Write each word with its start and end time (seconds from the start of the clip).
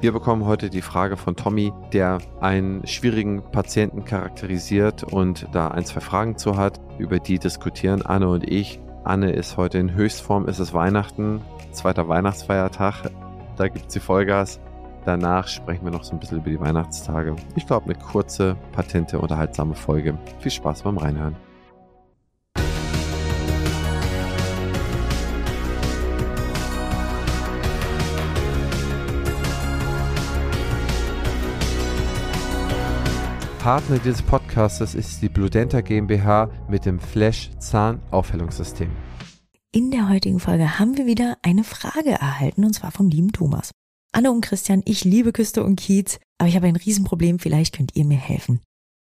Wir 0.00 0.12
bekommen 0.12 0.44
heute 0.44 0.70
die 0.70 0.80
Frage 0.80 1.16
von 1.16 1.34
Tommy, 1.34 1.72
der 1.92 2.18
einen 2.40 2.86
schwierigen 2.86 3.42
Patienten 3.42 4.04
charakterisiert 4.04 5.02
und 5.02 5.48
da 5.50 5.68
ein, 5.68 5.84
zwei 5.84 5.98
Fragen 5.98 6.38
zu 6.38 6.56
hat. 6.56 6.80
Über 6.98 7.18
die 7.18 7.40
diskutieren 7.40 8.02
Anne 8.02 8.28
und 8.28 8.48
ich. 8.48 8.78
Anne 9.02 9.32
ist 9.32 9.56
heute 9.56 9.78
in 9.78 9.92
Höchstform, 9.92 10.46
es 10.46 10.60
ist 10.60 10.72
Weihnachten, 10.72 11.40
zweiter 11.72 12.08
Weihnachtsfeiertag. 12.08 13.10
Da 13.56 13.66
gibt 13.66 13.86
es 13.86 13.94
die 13.94 13.98
Vollgas. 13.98 14.60
Danach 15.04 15.48
sprechen 15.48 15.84
wir 15.84 15.90
noch 15.90 16.04
so 16.04 16.12
ein 16.12 16.20
bisschen 16.20 16.38
über 16.38 16.50
die 16.50 16.60
Weihnachtstage. 16.60 17.34
Ich 17.56 17.66
glaube, 17.66 17.86
eine 17.86 17.96
kurze, 17.96 18.54
patente, 18.70 19.18
unterhaltsame 19.18 19.74
Folge. 19.74 20.16
Viel 20.38 20.52
Spaß 20.52 20.82
beim 20.82 20.98
Reinhören. 20.98 21.47
Partner 33.58 33.98
dieses 33.98 34.22
Podcastes 34.22 34.94
ist 34.94 35.20
die 35.20 35.28
Bludenta 35.28 35.80
GmbH 35.80 36.48
mit 36.68 36.86
dem 36.86 37.00
Flash 37.00 37.50
Zahnaufhellungssystem. 37.58 38.88
In 39.72 39.90
der 39.90 40.08
heutigen 40.08 40.38
Folge 40.38 40.78
haben 40.78 40.96
wir 40.96 41.06
wieder 41.06 41.38
eine 41.42 41.64
Frage 41.64 42.10
erhalten 42.10 42.64
und 42.64 42.74
zwar 42.74 42.92
vom 42.92 43.08
lieben 43.08 43.32
Thomas. 43.32 43.72
Anne 44.12 44.30
und 44.30 44.42
Christian, 44.42 44.82
ich 44.84 45.04
liebe 45.04 45.32
Küste 45.32 45.64
und 45.64 45.74
Kiez, 45.74 46.20
aber 46.38 46.48
ich 46.48 46.54
habe 46.54 46.68
ein 46.68 46.76
Riesenproblem, 46.76 47.40
vielleicht 47.40 47.76
könnt 47.76 47.96
ihr 47.96 48.04
mir 48.04 48.16
helfen. 48.16 48.60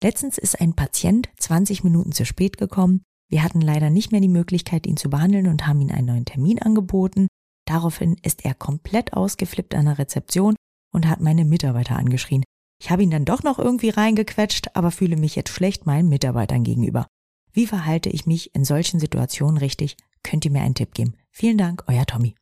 Letztens 0.04 0.40
ist 0.40 0.60
ein 0.60 0.74
Patient 0.74 1.30
20 1.38 1.84
Minuten 1.84 2.12
zu 2.12 2.26
spät 2.26 2.58
gekommen. 2.58 3.04
Wir 3.30 3.44
hatten 3.44 3.62
leider 3.62 3.92
nicht 3.92 4.12
mehr 4.12 4.22
die 4.22 4.30
Möglichkeit, 4.30 4.88
ihn 4.88 4.98
zu 4.98 5.12
behandeln 5.12 5.48
und 5.48 5.68
haben 5.68 5.80
ihm 5.80 5.92
einen 5.92 6.08
neuen 6.08 6.26
Termin 6.26 6.60
angeboten. 6.60 7.28
Daraufhin 7.66 8.18
ist 8.24 8.44
er 8.46 8.56
komplett 8.56 9.14
ausgeflippt 9.14 9.76
an 9.76 9.86
der 9.86 10.00
Rezeption 10.00 10.56
und 10.92 11.08
hat 11.08 11.22
meine 11.22 11.46
Mitarbeiter 11.46 11.98
angeschrien. 11.98 12.44
Ich 12.82 12.90
habe 12.90 13.04
ihn 13.04 13.12
dann 13.12 13.26
doch 13.26 13.44
noch 13.44 13.60
irgendwie 13.60 13.90
reingequetscht, 13.90 14.76
aber 14.76 14.92
fühle 14.92 15.18
mich 15.18 15.36
jetzt 15.36 15.52
schlecht 15.52 15.86
meinen 15.86 16.08
Mitarbeitern 16.08 16.64
gegenüber. 16.64 17.08
Wie 17.52 17.68
verhalte 17.68 18.10
ich 18.10 18.26
mich 18.26 18.56
in 18.56 18.64
solchen 18.64 19.00
Situationen 19.00 19.58
richtig? 19.58 19.98
Könnt 20.24 20.46
ihr 20.46 20.52
mir 20.52 20.62
einen 20.62 20.76
Tipp 20.76 20.94
geben? 20.94 21.16
Vielen 21.32 21.58
Dank, 21.58 21.84
euer 21.88 22.06
Tommy. 22.06 22.36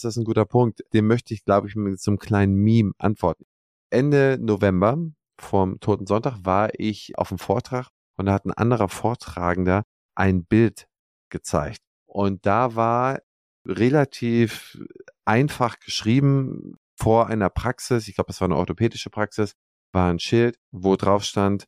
Das 0.00 0.12
ist 0.12 0.18
ein 0.18 0.24
guter 0.24 0.44
Punkt. 0.44 0.82
Dem 0.92 1.06
möchte 1.06 1.34
ich, 1.34 1.44
glaube 1.44 1.68
ich, 1.68 1.74
mit 1.74 2.00
so 2.00 2.10
einem 2.10 2.18
kleinen 2.18 2.54
Meme 2.54 2.92
antworten. 2.98 3.44
Ende 3.90 4.38
November, 4.40 4.98
vom 5.38 5.80
Toten 5.80 6.06
Sonntag, 6.06 6.38
war 6.44 6.70
ich 6.78 7.18
auf 7.18 7.30
einem 7.30 7.38
Vortrag 7.38 7.88
und 8.16 8.26
da 8.26 8.34
hat 8.34 8.44
ein 8.44 8.52
anderer 8.52 8.88
Vortragender 8.88 9.84
ein 10.14 10.44
Bild 10.44 10.86
gezeigt. 11.30 11.80
Und 12.06 12.46
da 12.46 12.74
war 12.76 13.20
relativ 13.64 14.78
einfach 15.24 15.80
geschrieben, 15.80 16.76
vor 16.96 17.28
einer 17.28 17.50
Praxis, 17.50 18.08
ich 18.08 18.14
glaube, 18.14 18.30
es 18.30 18.40
war 18.40 18.46
eine 18.46 18.56
orthopädische 18.56 19.10
Praxis, 19.10 19.52
war 19.92 20.10
ein 20.10 20.18
Schild, 20.18 20.58
wo 20.70 20.96
drauf 20.96 21.24
stand, 21.24 21.66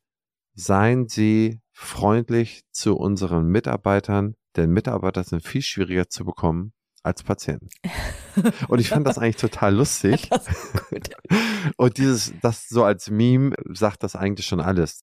seien 0.54 1.08
Sie 1.08 1.60
freundlich 1.72 2.62
zu 2.72 2.96
unseren 2.96 3.46
Mitarbeitern, 3.46 4.34
denn 4.56 4.70
Mitarbeiter 4.70 5.22
sind 5.22 5.46
viel 5.46 5.62
schwieriger 5.62 6.08
zu 6.08 6.24
bekommen 6.24 6.72
als 7.02 7.22
Patienten. 7.22 7.68
Und 8.68 8.80
ich 8.80 8.88
fand 8.88 9.06
das 9.06 9.18
eigentlich 9.18 9.36
total 9.36 9.74
lustig. 9.74 10.28
Und 11.76 11.98
dieses, 11.98 12.32
das 12.40 12.68
so 12.68 12.84
als 12.84 13.10
Meme 13.10 13.54
sagt 13.72 14.02
das 14.02 14.16
eigentlich 14.16 14.46
schon 14.46 14.60
alles. 14.60 15.02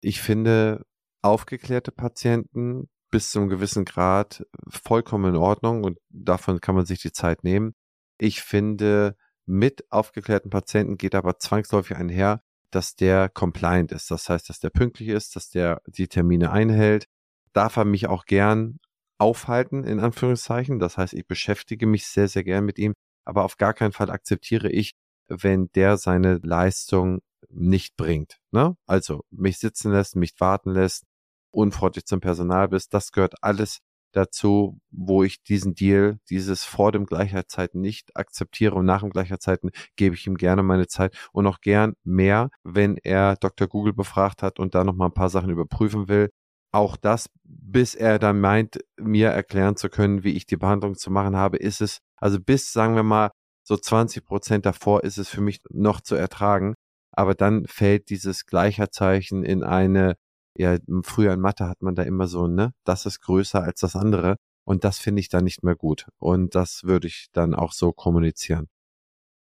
Ich 0.00 0.20
finde 0.20 0.84
aufgeklärte 1.22 1.92
Patienten 1.92 2.88
bis 3.10 3.30
zu 3.30 3.38
einem 3.38 3.48
gewissen 3.48 3.84
Grad 3.84 4.44
vollkommen 4.68 5.34
in 5.34 5.40
Ordnung 5.40 5.84
und 5.84 5.98
davon 6.10 6.60
kann 6.60 6.74
man 6.74 6.86
sich 6.86 7.00
die 7.00 7.12
Zeit 7.12 7.44
nehmen. 7.44 7.74
Ich 8.18 8.42
finde 8.42 9.16
mit 9.46 9.90
aufgeklärten 9.90 10.50
Patienten 10.50 10.98
geht 10.98 11.14
aber 11.14 11.38
zwangsläufig 11.38 11.96
einher, 11.96 12.42
dass 12.70 12.96
der 12.96 13.28
compliant 13.28 13.92
ist. 13.92 14.10
Das 14.10 14.28
heißt, 14.28 14.48
dass 14.48 14.60
der 14.60 14.70
pünktlich 14.70 15.08
ist, 15.08 15.36
dass 15.36 15.48
der 15.48 15.80
die 15.86 16.08
Termine 16.08 16.50
einhält. 16.50 17.06
Darf 17.52 17.76
er 17.76 17.84
mich 17.84 18.08
auch 18.08 18.26
gern 18.26 18.78
aufhalten, 19.18 19.84
in 19.84 20.00
Anführungszeichen. 20.00 20.78
Das 20.78 20.98
heißt, 20.98 21.14
ich 21.14 21.26
beschäftige 21.26 21.86
mich 21.86 22.06
sehr, 22.06 22.28
sehr 22.28 22.44
gern 22.44 22.64
mit 22.64 22.78
ihm. 22.78 22.92
Aber 23.24 23.44
auf 23.44 23.56
gar 23.56 23.72
keinen 23.72 23.92
Fall 23.92 24.10
akzeptiere 24.10 24.70
ich, 24.70 24.92
wenn 25.28 25.68
der 25.74 25.96
seine 25.96 26.38
Leistung 26.42 27.20
nicht 27.48 27.96
bringt. 27.96 28.38
Ne? 28.50 28.76
Also 28.86 29.24
mich 29.30 29.58
sitzen 29.58 29.92
lässt, 29.92 30.16
mich 30.16 30.34
warten 30.38 30.70
lässt, 30.70 31.04
unfreundlich 31.50 32.04
zum 32.04 32.20
Personal 32.20 32.68
bist. 32.68 32.92
Das 32.94 33.12
gehört 33.12 33.42
alles 33.42 33.78
dazu, 34.16 34.80
wo 34.90 35.22
ich 35.22 35.42
diesen 35.42 35.74
Deal, 35.74 36.18
dieses 36.30 36.64
vor 36.64 36.92
dem 36.92 37.06
Gleichheitszeiten 37.06 37.80
nicht 37.80 38.16
akzeptiere 38.16 38.74
und 38.74 38.86
nach 38.86 39.00
dem 39.00 39.10
Gleichheitszeiten 39.10 39.70
gebe 39.96 40.14
ich 40.14 40.26
ihm 40.26 40.36
gerne 40.36 40.62
meine 40.62 40.86
Zeit 40.86 41.16
und 41.32 41.46
auch 41.46 41.60
gern 41.60 41.94
mehr, 42.04 42.50
wenn 42.64 42.96
er 42.96 43.36
Dr. 43.36 43.68
Google 43.68 43.92
befragt 43.92 44.42
hat 44.42 44.58
und 44.58 44.74
da 44.74 44.84
noch 44.84 44.94
mal 44.94 45.06
ein 45.06 45.14
paar 45.14 45.30
Sachen 45.30 45.50
überprüfen 45.50 46.08
will. 46.08 46.30
Auch 46.72 46.96
das, 46.96 47.30
bis 47.44 47.94
er 47.94 48.18
dann 48.18 48.40
meint, 48.40 48.78
mir 48.98 49.28
erklären 49.28 49.76
zu 49.76 49.88
können, 49.88 50.24
wie 50.24 50.32
ich 50.32 50.46
die 50.46 50.56
Behandlung 50.56 50.96
zu 50.96 51.10
machen 51.10 51.36
habe, 51.36 51.56
ist 51.58 51.80
es, 51.80 51.98
also 52.16 52.40
bis, 52.40 52.72
sagen 52.72 52.96
wir 52.96 53.02
mal, 53.02 53.30
so 53.62 53.76
20 53.76 54.24
Prozent 54.24 54.66
davor 54.66 55.04
ist 55.04 55.18
es 55.18 55.28
für 55.28 55.40
mich 55.40 55.60
noch 55.70 56.00
zu 56.00 56.14
ertragen. 56.14 56.74
Aber 57.12 57.34
dann 57.34 57.66
fällt 57.66 58.10
dieses 58.10 58.46
Gleicherzeichen 58.46 59.42
in 59.42 59.64
eine 59.64 60.16
ja, 60.58 60.78
früher 61.02 61.32
in 61.32 61.40
Mathe 61.40 61.68
hat 61.68 61.82
man 61.82 61.94
da 61.94 62.02
immer 62.02 62.26
so, 62.26 62.46
ne, 62.46 62.72
das 62.84 63.06
ist 63.06 63.20
größer 63.20 63.62
als 63.62 63.80
das 63.80 63.96
andere. 63.96 64.36
Und 64.64 64.82
das 64.82 64.98
finde 64.98 65.20
ich 65.20 65.28
dann 65.28 65.44
nicht 65.44 65.62
mehr 65.62 65.76
gut. 65.76 66.06
Und 66.18 66.54
das 66.56 66.82
würde 66.82 67.06
ich 67.06 67.28
dann 67.32 67.54
auch 67.54 67.72
so 67.72 67.92
kommunizieren. 67.92 68.66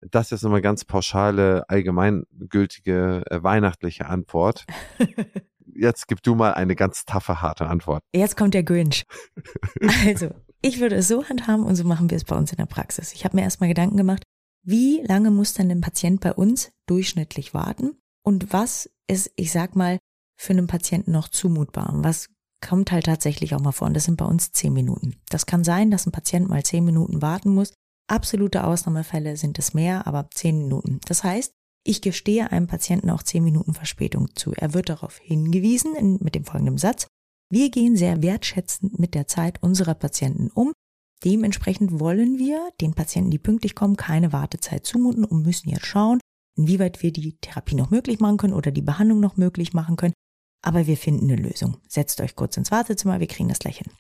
Das 0.00 0.30
ist 0.30 0.42
nochmal 0.42 0.62
ganz 0.62 0.84
pauschale, 0.84 1.68
allgemeingültige, 1.68 3.24
äh, 3.28 3.42
weihnachtliche 3.42 4.06
Antwort. 4.06 4.64
Jetzt 5.74 6.06
gib 6.06 6.22
du 6.22 6.36
mal 6.36 6.54
eine 6.54 6.76
ganz 6.76 7.04
taffe, 7.04 7.42
harte 7.42 7.66
Antwort. 7.66 8.02
Jetzt 8.14 8.36
kommt 8.36 8.54
der 8.54 8.62
Grinch. 8.62 9.04
Also, 10.06 10.30
ich 10.60 10.80
würde 10.80 10.96
es 10.96 11.08
so 11.08 11.24
handhaben 11.28 11.64
und 11.64 11.76
so 11.76 11.84
machen 11.84 12.10
wir 12.10 12.16
es 12.16 12.24
bei 12.24 12.36
uns 12.36 12.50
in 12.52 12.56
der 12.56 12.66
Praxis. 12.66 13.12
Ich 13.12 13.24
habe 13.24 13.36
mir 13.36 13.42
erstmal 13.42 13.68
Gedanken 13.68 13.96
gemacht, 13.96 14.22
wie 14.62 15.02
lange 15.02 15.30
muss 15.30 15.54
denn 15.54 15.70
ein 15.70 15.80
Patient 15.80 16.20
bei 16.20 16.32
uns 16.32 16.70
durchschnittlich 16.86 17.54
warten? 17.54 17.96
Und 18.22 18.52
was 18.52 18.90
ist, 19.06 19.32
ich 19.36 19.52
sag 19.52 19.76
mal, 19.76 19.98
für 20.38 20.52
einen 20.52 20.66
Patienten 20.66 21.12
noch 21.12 21.28
zumutbar. 21.28 21.92
Und 21.92 22.04
was 22.04 22.28
kommt 22.60 22.92
halt 22.92 23.06
tatsächlich 23.06 23.54
auch 23.54 23.60
mal 23.60 23.72
vor. 23.72 23.86
Und 23.86 23.94
das 23.94 24.04
sind 24.04 24.16
bei 24.16 24.24
uns 24.24 24.52
zehn 24.52 24.72
Minuten. 24.72 25.16
Das 25.30 25.46
kann 25.46 25.64
sein, 25.64 25.90
dass 25.90 26.06
ein 26.06 26.12
Patient 26.12 26.48
mal 26.48 26.64
zehn 26.64 26.84
Minuten 26.84 27.22
warten 27.22 27.54
muss. 27.54 27.72
Absolute 28.10 28.64
Ausnahmefälle 28.64 29.36
sind 29.36 29.58
es 29.58 29.74
mehr, 29.74 30.06
aber 30.06 30.28
zehn 30.34 30.58
Minuten. 30.58 31.00
Das 31.06 31.24
heißt, 31.24 31.52
ich 31.84 32.00
gestehe 32.00 32.50
einem 32.50 32.66
Patienten 32.66 33.10
auch 33.10 33.22
zehn 33.22 33.44
Minuten 33.44 33.74
Verspätung 33.74 34.34
zu. 34.34 34.52
Er 34.52 34.74
wird 34.74 34.88
darauf 34.88 35.18
hingewiesen 35.18 35.94
in, 35.94 36.18
mit 36.20 36.34
dem 36.34 36.44
folgenden 36.44 36.78
Satz. 36.78 37.06
Wir 37.50 37.70
gehen 37.70 37.96
sehr 37.96 38.22
wertschätzend 38.22 38.98
mit 38.98 39.14
der 39.14 39.26
Zeit 39.26 39.62
unserer 39.62 39.94
Patienten 39.94 40.50
um. 40.50 40.72
Dementsprechend 41.24 41.98
wollen 41.98 42.38
wir 42.38 42.70
den 42.80 42.94
Patienten, 42.94 43.30
die 43.30 43.38
pünktlich 43.38 43.74
kommen, 43.74 43.96
keine 43.96 44.32
Wartezeit 44.32 44.86
zumuten 44.86 45.24
und 45.24 45.42
müssen 45.42 45.68
jetzt 45.68 45.86
schauen, 45.86 46.20
inwieweit 46.56 47.02
wir 47.02 47.12
die 47.12 47.38
Therapie 47.40 47.74
noch 47.74 47.90
möglich 47.90 48.20
machen 48.20 48.36
können 48.36 48.52
oder 48.52 48.70
die 48.70 48.82
Behandlung 48.82 49.20
noch 49.20 49.36
möglich 49.36 49.72
machen 49.72 49.96
können. 49.96 50.14
Aber 50.62 50.86
wir 50.86 50.96
finden 50.96 51.30
eine 51.30 51.40
Lösung. 51.40 51.78
Setzt 51.88 52.20
euch 52.20 52.36
kurz 52.36 52.56
ins 52.56 52.70
Wartezimmer, 52.70 53.20
wir 53.20 53.26
kriegen 53.26 53.48
das 53.48 53.58
gleich 53.60 53.78
hin. 53.78 53.92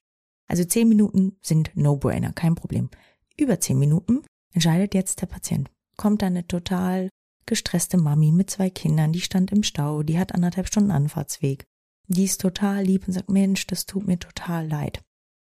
Also 0.48 0.64
zehn 0.64 0.88
Minuten 0.88 1.36
sind 1.42 1.70
No-Brainer, 1.74 2.32
kein 2.32 2.54
Problem. 2.54 2.90
Über 3.36 3.60
zehn 3.60 3.78
Minuten 3.78 4.24
entscheidet 4.52 4.94
jetzt 4.94 5.20
der 5.20 5.26
Patient. 5.26 5.70
Kommt 5.96 6.22
da 6.22 6.26
eine 6.26 6.46
total 6.46 7.10
gestresste 7.46 7.96
Mami 7.96 8.32
mit 8.32 8.50
zwei 8.50 8.70
Kindern, 8.70 9.12
die 9.12 9.20
stand 9.20 9.52
im 9.52 9.62
Stau, 9.62 10.02
die 10.02 10.18
hat 10.18 10.34
anderthalb 10.34 10.66
Stunden 10.66 10.90
Anfahrtsweg. 10.90 11.64
Die 12.08 12.24
ist 12.24 12.40
total 12.40 12.82
lieb 12.82 13.06
und 13.06 13.12
sagt, 13.12 13.30
Mensch, 13.30 13.66
das 13.66 13.86
tut 13.86 14.06
mir 14.06 14.18
total 14.18 14.66
leid. 14.66 15.00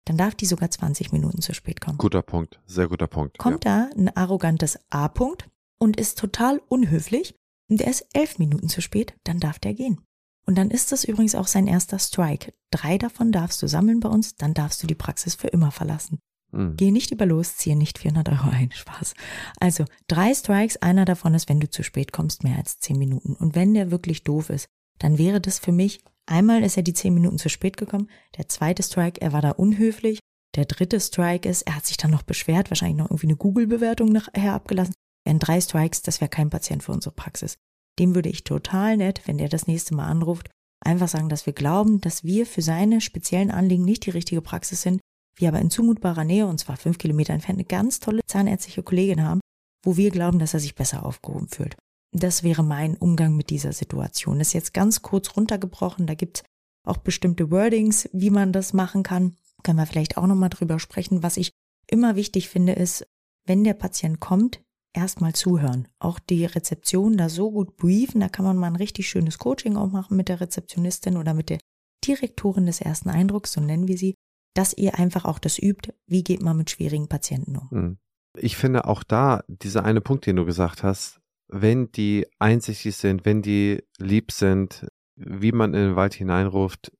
Dann 0.06 0.16
darf 0.16 0.34
die 0.34 0.46
sogar 0.46 0.70
20 0.70 1.12
Minuten 1.12 1.42
zu 1.42 1.54
spät 1.54 1.80
kommen. 1.80 1.98
Guter 1.98 2.22
Punkt, 2.22 2.60
sehr 2.66 2.88
guter 2.88 3.06
Punkt. 3.06 3.38
Kommt 3.38 3.64
ja. 3.64 3.90
da 3.90 3.96
ein 3.96 4.16
arrogantes 4.16 4.78
A-Punkt 4.90 5.48
und 5.78 5.98
ist 5.98 6.18
total 6.18 6.60
unhöflich 6.68 7.34
und 7.68 7.80
der 7.80 7.88
ist 7.88 8.06
elf 8.12 8.38
Minuten 8.38 8.68
zu 8.68 8.80
spät, 8.80 9.14
dann 9.24 9.38
darf 9.38 9.58
der 9.58 9.74
gehen. 9.74 10.00
Und 10.48 10.54
dann 10.54 10.70
ist 10.70 10.92
das 10.92 11.04
übrigens 11.04 11.34
auch 11.34 11.46
sein 11.46 11.66
erster 11.66 11.98
Strike. 11.98 12.54
Drei 12.70 12.96
davon 12.96 13.32
darfst 13.32 13.60
du 13.60 13.66
sammeln 13.66 14.00
bei 14.00 14.08
uns, 14.08 14.34
dann 14.36 14.54
darfst 14.54 14.82
du 14.82 14.86
die 14.86 14.94
Praxis 14.94 15.34
für 15.34 15.48
immer 15.48 15.70
verlassen. 15.70 16.20
Mhm. 16.52 16.74
Geh 16.74 16.90
nicht 16.90 17.10
über 17.10 17.26
los, 17.26 17.58
ziehe 17.58 17.76
nicht 17.76 17.98
400 17.98 18.30
Euro 18.30 18.48
ein. 18.48 18.72
Spaß. 18.72 19.12
Also 19.60 19.84
drei 20.06 20.32
Strikes, 20.32 20.78
einer 20.78 21.04
davon 21.04 21.34
ist, 21.34 21.50
wenn 21.50 21.60
du 21.60 21.68
zu 21.68 21.82
spät 21.84 22.12
kommst, 22.12 22.44
mehr 22.44 22.56
als 22.56 22.78
zehn 22.78 22.96
Minuten. 22.98 23.34
Und 23.34 23.56
wenn 23.56 23.74
der 23.74 23.90
wirklich 23.90 24.24
doof 24.24 24.48
ist, 24.48 24.68
dann 24.98 25.18
wäre 25.18 25.42
das 25.42 25.58
für 25.58 25.70
mich, 25.70 26.00
einmal 26.24 26.64
ist 26.64 26.78
er 26.78 26.82
die 26.82 26.94
zehn 26.94 27.12
Minuten 27.12 27.36
zu 27.36 27.50
spät 27.50 27.76
gekommen, 27.76 28.08
der 28.38 28.48
zweite 28.48 28.82
Strike, 28.82 29.20
er 29.20 29.34
war 29.34 29.42
da 29.42 29.50
unhöflich, 29.50 30.18
der 30.56 30.64
dritte 30.64 30.98
Strike 30.98 31.46
ist, 31.46 31.60
er 31.66 31.76
hat 31.76 31.84
sich 31.84 31.98
dann 31.98 32.10
noch 32.10 32.22
beschwert, 32.22 32.70
wahrscheinlich 32.70 32.96
noch 32.96 33.10
irgendwie 33.10 33.26
eine 33.26 33.36
Google-Bewertung 33.36 34.12
nachher 34.12 34.54
abgelassen. 34.54 34.94
Wären 35.26 35.40
drei 35.40 35.60
Strikes, 35.60 36.00
das 36.00 36.22
wäre 36.22 36.30
kein 36.30 36.48
Patient 36.48 36.82
für 36.82 36.92
unsere 36.92 37.14
Praxis 37.14 37.58
dem 37.98 38.14
würde 38.14 38.28
ich 38.28 38.44
total 38.44 38.96
nett, 38.96 39.22
wenn 39.26 39.38
der 39.38 39.48
das 39.48 39.66
nächste 39.66 39.94
Mal 39.94 40.06
anruft, 40.06 40.50
einfach 40.80 41.08
sagen, 41.08 41.28
dass 41.28 41.46
wir 41.46 41.52
glauben, 41.52 42.00
dass 42.00 42.24
wir 42.24 42.46
für 42.46 42.62
seine 42.62 43.00
speziellen 43.00 43.50
Anliegen 43.50 43.84
nicht 43.84 44.06
die 44.06 44.10
richtige 44.10 44.42
Praxis 44.42 44.82
sind, 44.82 45.00
wir 45.36 45.48
aber 45.48 45.60
in 45.60 45.70
zumutbarer 45.70 46.24
Nähe, 46.24 46.46
und 46.46 46.58
zwar 46.58 46.76
fünf 46.76 46.98
Kilometer 46.98 47.32
entfernt, 47.32 47.58
eine 47.58 47.64
ganz 47.64 48.00
tolle 48.00 48.20
zahnärztliche 48.26 48.82
Kollegin 48.82 49.22
haben, 49.22 49.40
wo 49.84 49.96
wir 49.96 50.10
glauben, 50.10 50.38
dass 50.38 50.54
er 50.54 50.60
sich 50.60 50.74
besser 50.74 51.04
aufgehoben 51.04 51.48
fühlt. 51.48 51.76
Das 52.12 52.42
wäre 52.42 52.64
mein 52.64 52.96
Umgang 52.96 53.36
mit 53.36 53.50
dieser 53.50 53.72
Situation. 53.72 54.38
Das 54.38 54.48
ist 54.48 54.54
jetzt 54.54 54.74
ganz 54.74 55.02
kurz 55.02 55.36
runtergebrochen. 55.36 56.06
Da 56.06 56.14
gibt 56.14 56.38
es 56.38 56.44
auch 56.86 56.96
bestimmte 56.96 57.50
Wordings, 57.50 58.08
wie 58.12 58.30
man 58.30 58.52
das 58.52 58.72
machen 58.72 59.02
kann. 59.02 59.36
Können 59.62 59.78
wir 59.78 59.86
vielleicht 59.86 60.16
auch 60.16 60.26
nochmal 60.26 60.48
drüber 60.48 60.78
sprechen. 60.78 61.22
Was 61.22 61.36
ich 61.36 61.52
immer 61.86 62.16
wichtig 62.16 62.48
finde, 62.48 62.72
ist, 62.72 63.06
wenn 63.46 63.62
der 63.62 63.74
Patient 63.74 64.20
kommt, 64.20 64.60
erstmal 64.98 65.32
zuhören. 65.32 65.88
Auch 65.98 66.18
die 66.18 66.44
Rezeption 66.44 67.16
da 67.16 67.28
so 67.28 67.50
gut 67.50 67.76
briefen. 67.76 68.20
Da 68.20 68.28
kann 68.28 68.44
man 68.44 68.56
mal 68.56 68.66
ein 68.66 68.76
richtig 68.76 69.08
schönes 69.08 69.38
Coaching 69.38 69.76
auch 69.76 69.90
machen 69.90 70.16
mit 70.16 70.28
der 70.28 70.40
Rezeptionistin 70.40 71.16
oder 71.16 71.34
mit 71.34 71.50
der 71.50 71.58
Direktorin 72.04 72.66
des 72.66 72.80
ersten 72.80 73.08
Eindrucks, 73.08 73.52
so 73.52 73.60
nennen 73.60 73.88
wir 73.88 73.98
sie, 73.98 74.14
dass 74.54 74.76
ihr 74.76 74.98
einfach 74.98 75.24
auch 75.24 75.38
das 75.38 75.58
übt, 75.58 75.92
wie 76.06 76.24
geht 76.24 76.42
man 76.42 76.56
mit 76.56 76.70
schwierigen 76.70 77.08
Patienten 77.08 77.56
um. 77.56 77.70
Hm. 77.70 77.98
Ich 78.36 78.56
finde 78.56 78.84
auch 78.86 79.02
da, 79.02 79.42
dieser 79.48 79.84
eine 79.84 80.00
Punkt, 80.00 80.26
den 80.26 80.36
du 80.36 80.44
gesagt 80.44 80.82
hast, 80.82 81.20
wenn 81.48 81.90
die 81.92 82.26
einsichtig 82.38 82.96
sind, 82.96 83.24
wenn 83.24 83.42
die 83.42 83.82
lieb 83.98 84.32
sind, 84.32 84.86
wie 85.16 85.52
man 85.52 85.74
in 85.74 85.80
den 85.80 85.96
Wald 85.96 86.14
hineinruft, 86.14 86.92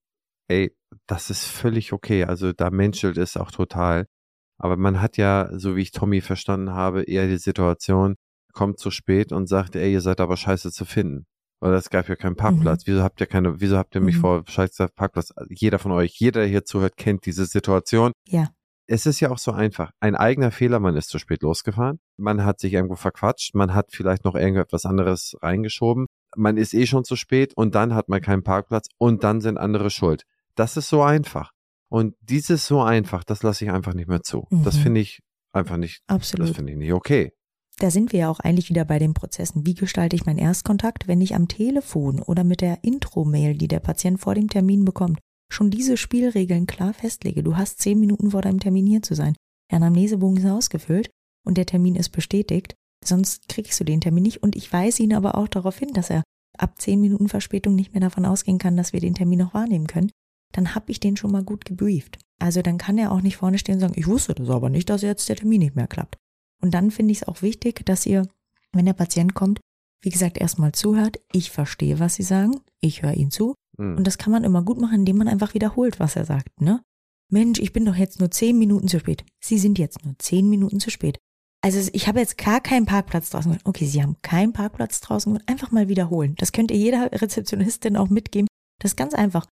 ey, 0.49 0.75
das 1.06 1.31
ist 1.31 1.44
völlig 1.44 1.93
okay. 1.93 2.25
Also 2.25 2.53
da 2.53 2.71
menschelt 2.71 3.19
es 3.19 3.37
auch 3.37 3.51
total. 3.51 4.06
Aber 4.58 4.76
man 4.76 5.00
hat 5.00 5.16
ja, 5.16 5.49
so 5.52 5.76
wie 5.76 5.82
ich 5.82 5.93
Tommy 5.93 6.20
verstanden 6.20 6.72
habe, 6.72 7.02
eher 7.05 7.26
die 7.28 7.38
Situation, 7.38 8.16
kommt 8.52 8.78
zu 8.78 8.90
spät 8.90 9.32
und 9.32 9.49
sagt, 9.49 9.76
ey, 9.76 9.93
ihr 9.93 10.00
seid 10.00 10.20
aber 10.20 10.37
scheiße 10.37 10.72
zu 10.72 10.84
finden. 10.84 11.26
Oder 11.60 11.75
es 11.75 11.90
gab 11.90 12.08
ja 12.08 12.16
keinen 12.16 12.37
Parkplatz. 12.37 12.87
Mhm. 12.87 12.93
Wieso 12.93 13.02
habt 13.02 13.20
ihr 13.20 13.26
keine, 13.26 13.60
wieso 13.60 13.76
habt 13.76 13.94
ihr 13.94 14.00
mich 14.00 14.16
mhm. 14.16 14.20
vor 14.20 14.44
scheiße 14.46 14.88
Parkplatz? 14.94 15.32
Jeder 15.50 15.78
von 15.78 15.93
euch, 15.93 16.14
jeder, 16.19 16.40
der 16.40 16.49
hier 16.49 16.64
zuhört, 16.64 16.96
kennt 16.96 17.26
diese 17.26 17.46
Situation. 17.46 18.12
Ja. 18.26 18.49
Es 18.87 19.05
ist 19.05 19.20
ja 19.20 19.31
auch 19.31 19.38
so 19.38 19.52
einfach. 19.52 19.90
Ein 20.00 20.16
eigener 20.16 20.50
Fehler, 20.50 20.81
man 20.81 20.96
ist 20.96 21.10
zu 21.10 21.19
spät 21.19 21.43
losgefahren. 21.43 21.99
Man 22.16 22.44
hat 22.44 22.58
sich 22.58 22.72
irgendwo 22.72 22.96
verquatscht. 22.96 23.55
Man 23.55 23.75
hat 23.75 23.90
vielleicht 23.93 24.25
noch 24.25 24.34
irgendetwas 24.34 24.87
anderes 24.87 25.37
reingeschoben. 25.43 26.06
Man 26.37 26.56
ist 26.56 26.75
eh 26.75 26.87
schon 26.87 27.05
zu 27.05 27.14
spät 27.14 27.52
und 27.55 27.75
dann 27.75 27.94
hat 27.94 28.08
man 28.08 28.20
keinen 28.22 28.43
Parkplatz 28.43 28.87
und 28.96 29.25
dann 29.25 29.40
sind 29.40 29.58
andere 29.58 29.90
schuld. 29.90 30.22
Das 30.55 30.76
ist 30.76 30.88
so 30.88 31.02
einfach. 31.02 31.52
Und 31.90 32.14
dieses 32.20 32.67
so 32.67 32.82
einfach, 32.82 33.25
das 33.25 33.43
lasse 33.43 33.64
ich 33.64 33.70
einfach 33.70 33.94
nicht 33.94 34.08
mehr 34.08 34.23
zu. 34.23 34.46
Mhm. 34.50 34.64
Das 34.64 34.76
finde 34.76 35.00
ich 35.00 35.20
einfach 35.52 35.76
nicht, 35.76 36.02
Absolut. 36.06 36.49
das 36.49 36.56
finde 36.56 36.73
ich 36.73 36.79
nicht 36.79 36.93
okay. 36.93 37.32
Da 37.79 37.90
sind 37.90 38.12
wir 38.12 38.20
ja 38.20 38.31
auch 38.31 38.40
eigentlich 38.40 38.70
wieder 38.70 38.85
bei 38.85 38.99
den 38.99 39.14
Prozessen. 39.14 39.64
Wie 39.64 39.75
gestalte 39.75 40.17
ich 40.17 40.26
meinen 40.26 40.38
Erstkontakt, 40.38 41.06
wenn 41.06 41.20
ich 41.20 41.35
am 41.35 41.49
Telefon 41.49 42.20
oder 42.20 42.43
mit 42.43 42.61
der 42.61 42.82
Intro-Mail, 42.82 43.56
die 43.56 43.69
der 43.69 43.81
Patient 43.81 44.20
vor 44.20 44.35
dem 44.35 44.49
Termin 44.49 44.85
bekommt, 44.85 45.20
schon 45.50 45.70
diese 45.70 45.96
Spielregeln 45.96 46.67
klar 46.67 46.93
festlege? 46.93 47.43
Du 47.43 47.56
hast 47.56 47.81
zehn 47.81 48.00
Minuten 48.00 48.32
vor 48.32 48.43
deinem 48.43 48.58
Termin 48.58 48.87
hier 48.87 49.02
zu 49.02 49.14
sein. 49.14 49.37
Der 49.70 49.76
Anamnesebogen 49.76 50.38
ist 50.38 50.46
ausgefüllt 50.46 51.08
und 51.46 51.56
der 51.56 51.67
Termin 51.67 51.94
ist 51.94 52.11
bestätigt. 52.11 52.75
Sonst 53.05 53.49
kriegst 53.49 53.79
du 53.79 53.84
den 53.84 54.00
Termin 54.00 54.25
nicht. 54.25 54.43
Und 54.43 54.56
ich 54.56 54.73
weise 54.73 55.05
ihn 55.05 55.14
aber 55.14 55.38
auch 55.38 55.46
darauf 55.46 55.79
hin, 55.79 55.93
dass 55.93 56.11
er 56.11 56.25
ab 56.58 56.81
zehn 56.81 57.00
Minuten 57.00 57.29
Verspätung 57.29 57.76
nicht 57.76 57.93
mehr 57.93 58.00
davon 58.00 58.26
ausgehen 58.26 58.58
kann, 58.58 58.76
dass 58.76 58.93
wir 58.93 58.99
den 58.99 59.14
Termin 59.14 59.38
noch 59.38 59.55
wahrnehmen 59.55 59.87
können 59.87 60.11
dann 60.53 60.75
habe 60.75 60.91
ich 60.91 61.00
den 61.00 61.17
schon 61.17 61.33
mal 61.33 61.45
gut 61.45 61.65
gebrieft. 61.65 62.19
Also 62.39 62.62
dann 62.62 62.79
kann 62.79 62.99
er 62.99 63.12
auch 63.12 63.21
nicht 63.21 63.37
vorne 63.37 63.59
stehen 63.59 63.77
und 63.77 63.81
sagen, 63.81 63.95
ich 63.97 64.06
wusste 64.06 64.35
das 64.35 64.49
aber 64.49 64.71
nicht, 64.71 64.89
dass 64.91 65.03
jetzt 65.03 65.29
der 65.29 65.37
Termin 65.37 65.61
nicht 65.61 65.77
mehr 65.77 65.89
klappt. 65.89 66.17
Und 66.62 66.75
dann 66.75 66.91
finde 66.91 67.12
ich 67.12 67.23
es 67.23 67.29
auch 67.29 67.43
wichtig, 67.43 67.85
dass 67.85 68.06
ihr, 68.06 68.27
wenn 68.73 68.87
der 68.87 68.93
Patient 68.93 69.35
kommt, 69.35 69.61
wie 70.03 70.11
gesagt, 70.11 70.39
erstmal 70.39 70.73
zuhört. 70.73 71.21
Ich 71.33 71.50
verstehe, 71.50 71.99
was 71.99 72.15
sie 72.15 72.23
sagen. 72.23 72.61
Ich 72.81 73.03
höre 73.03 73.15
ihnen 73.15 73.31
zu. 73.31 73.55
Mhm. 73.77 73.97
Und 73.97 74.06
das 74.06 74.19
kann 74.19 74.33
man 74.33 74.45
immer 74.45 74.62
gut 74.62 74.81
machen, 74.81 75.00
indem 75.00 75.19
man 75.19 75.29
einfach 75.29 75.55
wiederholt, 75.55 75.99
was 75.99 76.17
er 76.17 76.25
sagt, 76.25 76.61
ne? 76.61 76.83
Mensch, 77.31 77.59
ich 77.59 77.73
bin 77.73 77.85
doch 77.85 77.97
jetzt 77.97 78.21
nur 78.21 78.31
zehn 78.31 78.59
Minuten 78.59 78.89
zu 78.89 79.01
spät. 79.01 79.25
Sie 79.41 79.59
sind 79.59 79.79
jetzt 79.79 80.03
nur 80.05 80.15
zehn 80.19 80.49
Minuten 80.49 80.81
zu 80.81 80.91
spät. 80.91 81.19
Also 81.61 81.91
ich 81.93 82.09
habe 82.09 82.21
jetzt 82.21 82.39
gar 82.39 82.61
keinen 82.61 82.87
Parkplatz 82.87 83.31
draußen. 83.31 83.59
Okay, 83.65 83.85
Sie 83.85 84.03
haben 84.03 84.17
keinen 84.23 84.53
Parkplatz 84.53 85.01
draußen. 85.01 85.39
Einfach 85.47 85.71
mal 85.71 85.89
wiederholen. 85.89 86.37
Das 86.39 86.53
könnt 86.53 86.71
ihr 86.71 86.79
jeder 86.79 87.11
Rezeptionistin 87.12 87.97
auch 87.97 88.09
mitgeben. 88.09 88.49
Das 88.81 88.93
ist 88.93 88.97
ganz 88.97 89.12
einfach 89.12 89.47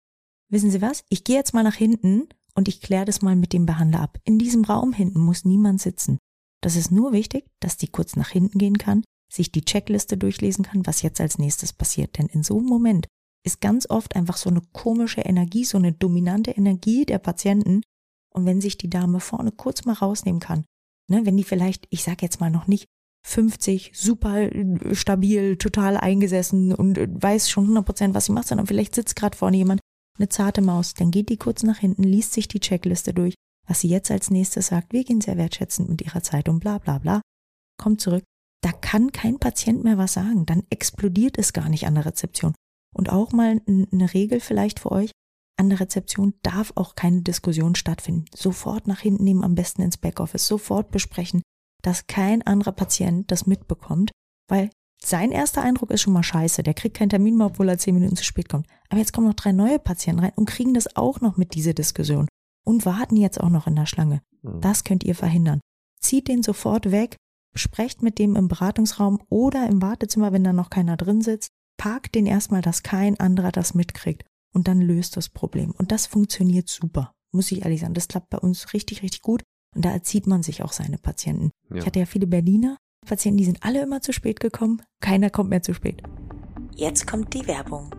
wissen 0.49 0.71
Sie 0.71 0.83
was? 0.83 1.05
Ich 1.09 1.25
gehe 1.25 1.37
jetzt 1.37 1.55
mal 1.55 1.63
nach 1.63 1.75
hinten 1.75 2.29
und 2.55 2.69
ich 2.69 2.81
kläre 2.81 3.05
das 3.05 3.23
mal 3.23 3.37
mit 3.37 3.53
dem 3.53 3.67
Behandler 3.67 4.01
ab. 4.01 4.19
In 4.25 4.39
diesem 4.39 4.65
Raum 4.65 4.93
hinten 4.93 5.21
muss 5.21 5.45
niemand 5.45 5.81
sitzen. 5.81 6.19
Das 6.63 6.77
ist 6.77 6.91
nur 6.91 7.13
wichtig, 7.13 7.47
dass 7.61 7.77
die 7.77 7.89
kurz 7.89 8.17
nach 8.17 8.31
hinten 8.31 8.59
gehen 8.59 8.79
kann, 8.79 9.05
sich 9.33 9.53
die 9.53 9.65
Checkliste 9.65 10.17
durchlesen 10.17 10.65
kann, 10.65 10.87
was 10.87 11.03
jetzt 11.03 11.21
als 11.21 11.39
nächstes 11.39 11.73
passiert. 11.73 12.19
Denn 12.19 12.27
in 12.27 12.43
so 12.43 12.59
einem 12.59 12.67
Moment 12.67 13.07
ist 13.45 13.61
ganz 13.61 13.89
oft 13.89 14.17
einfach 14.17 14.37
so 14.37 14.51
eine 14.51 14.63
komische 14.73 15.21
Energie, 15.21 15.65
so 15.65 15.79
eine 15.79 15.93
dominante 15.93 16.53
Energie 16.53 17.05
der 17.05 17.19
Patienten. 17.19 17.83
Und 18.35 18.47
wenn 18.47 18.61
sich 18.61 18.79
die 18.79 18.91
Dame 18.91 19.21
vorne 19.21 19.53
kurz 19.53 19.85
mal 19.85 19.93
rausnehmen 19.93 20.41
kann, 20.41 20.65
ne, 21.09 21.25
wenn 21.25 21.37
die 21.37 21.45
vielleicht, 21.45 21.87
ich 21.91 22.03
sag 22.03 22.23
jetzt 22.23 22.41
mal 22.41 22.51
noch 22.51 22.67
nicht 22.67 22.87
50, 23.27 23.93
super 23.95 24.49
stabil, 24.93 25.57
total 25.57 25.97
eingesessen 25.97 26.73
und 26.73 26.99
weiß 26.99 27.51
schon 27.51 27.65
100 27.65 27.85
Prozent, 27.85 28.15
was 28.15 28.27
sie 28.27 28.33
macht, 28.33 28.47
sondern 28.47 28.67
vielleicht 28.67 28.95
sitzt 28.95 29.17
gerade 29.17 29.37
vorne 29.37 29.57
jemand, 29.57 29.81
eine 30.19 30.29
zarte 30.29 30.63
Maus, 30.63 30.95
dann 30.95 31.11
geht 31.11 31.29
die 31.29 31.37
kurz 31.37 31.63
nach 31.63 31.79
hinten, 31.79 32.03
liest 32.03 32.33
sich 32.33 32.49
die 32.49 32.61
Checkliste 32.61 33.15
durch, 33.15 33.35
was 33.67 33.81
sie 33.81 33.89
jetzt 33.89 34.11
als 34.11 34.31
nächstes 34.31 34.69
sagt, 34.69 34.93
wir 34.93 35.05
gehen 35.05 35.21
sehr 35.21 35.37
wertschätzend 35.37 35.89
mit 35.89 36.03
ihrer 36.03 36.23
Zeit 36.23 36.49
und 36.49 36.61
bla 36.61 36.79
bla 36.79 36.99
bla, 36.99 37.21
kommt 37.79 38.01
zurück. 38.01 38.25
Da 38.63 38.73
kann 38.73 39.13
kein 39.13 39.39
Patient 39.39 39.85
mehr 39.85 39.99
was 39.99 40.15
sagen, 40.15 40.47
dann 40.47 40.65
explodiert 40.71 41.39
es 41.39 41.53
gar 41.53 41.69
nicht 41.69 41.87
an 41.87 41.95
der 41.95 42.07
Rezeption. 42.07 42.55
Und 42.95 43.11
auch 43.11 43.33
mal 43.33 43.61
eine 43.67 44.15
Regel 44.15 44.41
vielleicht 44.41 44.81
für 44.81 44.91
euch, 44.91 45.11
an 45.59 45.71
der 45.71 45.81
Rezeption 45.81 46.35
darf 46.43 46.73
auch 46.75 46.95
keine 46.95 47.23
Diskussion 47.23 47.75
stattfinden. 47.75 48.27
Sofort 48.35 48.87
nach 48.87 49.01
hinten 49.01 49.25
nehmen, 49.25 49.45
am 49.45 49.55
besten 49.55 49.83
ins 49.83 49.97
Backoffice, 49.97 50.47
sofort 50.47 50.91
besprechen, 50.91 51.43
dass 51.83 52.07
kein 52.07 52.43
anderer 52.43 52.73
Patient 52.73 53.31
das 53.31 53.47
mitbekommt, 53.47 54.11
weil 54.49 54.71
sein 55.07 55.31
erster 55.31 55.63
Eindruck 55.63 55.91
ist 55.93 56.03
schon 56.03 56.13
mal 56.13 56.25
scheiße. 56.25 56.63
Der 56.63 56.75
kriegt 56.75 56.97
keinen 56.97 57.11
Termin 57.11 57.37
mehr, 57.37 57.47
obwohl 57.47 57.69
er 57.69 57.79
zehn 57.79 57.95
Minuten 57.95 58.17
zu 58.17 58.25
spät 58.25 58.49
kommt. 58.49 58.67
Aber 58.89 58.99
jetzt 58.99 59.13
kommen 59.13 59.29
noch 59.29 59.35
drei 59.35 59.53
neue 59.53 59.79
Patienten 59.79 60.21
rein 60.21 60.33
und 60.35 60.47
kriegen 60.47 60.75
das 60.75 60.97
auch 60.97 61.21
noch 61.21 61.37
mit, 61.37 61.55
diese 61.55 61.75
Diskussion. 61.75 62.27
Und 62.65 62.85
warten 62.87 63.17
jetzt 63.17 63.41
auch 63.41 63.49
noch 63.49 63.69
in 63.69 63.77
der 63.77 63.87
Schlange. 63.87 64.21
Mhm. 64.43 64.61
Das 64.61 64.83
könnt 64.83 65.05
ihr 65.05 65.15
verhindern. 65.15 65.61
Zieht 66.01 66.27
den 66.27 66.43
sofort 66.43 66.91
weg, 66.91 67.17
sprecht 67.55 68.03
mit 68.03 68.19
dem 68.19 68.35
im 68.35 68.49
Beratungsraum 68.49 69.23
oder 69.29 69.69
im 69.69 69.81
Wartezimmer, 69.81 70.33
wenn 70.33 70.43
da 70.43 70.53
noch 70.53 70.71
keiner 70.71 70.97
drin 70.97 71.23
sitzt. 71.23 71.51
Parkt 71.79 72.15
den 72.15 72.27
erstmal, 72.27 72.63
dass 72.63 72.83
kein 72.83 73.21
anderer 73.21 73.53
das 73.53 73.75
mitkriegt. 73.75 74.25
Und 74.53 74.67
dann 74.67 74.81
löst 74.81 75.17
das 75.17 75.29
Problem. 75.29 75.73
Und 75.79 75.93
das 75.93 76.07
funktioniert 76.07 76.69
super. 76.69 77.13
Muss 77.33 77.53
ich 77.53 77.63
ehrlich 77.63 77.81
sagen. 77.81 77.95
Das 77.95 78.09
klappt 78.09 78.31
bei 78.31 78.39
uns 78.39 78.73
richtig, 78.73 79.03
richtig 79.03 79.23
gut. 79.23 79.43
Und 79.75 79.85
da 79.85 79.93
erzieht 79.93 80.27
man 80.27 80.43
sich 80.43 80.63
auch 80.63 80.73
seine 80.73 80.99
Patienten. 80.99 81.51
Ja. 81.71 81.77
Ich 81.77 81.87
hatte 81.87 81.99
ja 81.99 82.07
viele 82.07 82.27
Berliner, 82.27 82.79
Patienten, 83.07 83.39
die 83.39 83.45
sind 83.45 83.63
alle 83.63 83.83
immer 83.83 84.03
zu 84.03 84.13
spät 84.13 84.41
gekommen. 84.41 84.83
Keiner 85.01 85.31
kommt 85.31 85.51
mehr 85.51 85.63
zu 85.63 85.73
spät. 85.73 86.03
Jetzt 86.75 87.07
kommt 87.07 87.33
die 87.33 87.47
Werbung. 87.47 87.91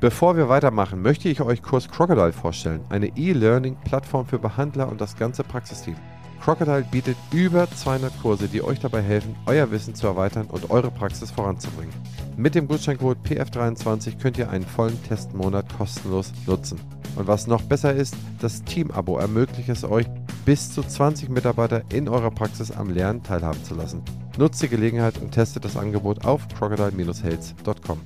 Bevor 0.00 0.36
wir 0.36 0.48
weitermachen, 0.48 1.00
möchte 1.00 1.28
ich 1.28 1.40
euch 1.42 1.62
Kurs 1.62 1.88
Crocodile 1.88 2.32
vorstellen, 2.32 2.80
eine 2.88 3.16
E-Learning-Plattform 3.16 4.26
für 4.26 4.38
Behandler 4.38 4.88
und 4.88 5.00
das 5.00 5.16
ganze 5.16 5.44
Praxisteam. 5.44 5.94
Crocodile 6.42 6.84
bietet 6.90 7.16
über 7.30 7.70
200 7.70 8.12
Kurse, 8.20 8.48
die 8.48 8.62
euch 8.62 8.80
dabei 8.80 9.00
helfen, 9.00 9.36
euer 9.46 9.70
Wissen 9.70 9.94
zu 9.94 10.08
erweitern 10.08 10.48
und 10.50 10.70
eure 10.70 10.90
Praxis 10.90 11.30
voranzubringen. 11.30 11.94
Mit 12.36 12.56
dem 12.56 12.66
Gutscheincode 12.66 13.18
PF23 13.24 14.18
könnt 14.18 14.38
ihr 14.38 14.50
einen 14.50 14.66
vollen 14.66 15.00
Testmonat 15.04 15.66
kostenlos 15.78 16.32
nutzen. 16.46 16.80
Und 17.14 17.28
was 17.28 17.46
noch 17.46 17.62
besser 17.62 17.92
ist, 17.92 18.16
das 18.40 18.64
Team-Abo 18.64 19.18
ermöglicht 19.18 19.68
es 19.68 19.84
euch, 19.84 20.06
bis 20.44 20.72
zu 20.72 20.82
20 20.82 21.28
Mitarbeiter 21.28 21.82
in 21.92 22.08
eurer 22.08 22.30
Praxis 22.30 22.70
am 22.70 22.90
Lernen 22.90 23.22
teilhaben 23.22 23.62
zu 23.64 23.74
lassen. 23.74 24.02
Nutzt 24.38 24.62
die 24.62 24.68
Gelegenheit 24.68 25.18
und 25.18 25.30
testet 25.30 25.64
das 25.64 25.76
Angebot 25.76 26.24
auf 26.24 26.48
crocodile-health.com. 26.48 28.00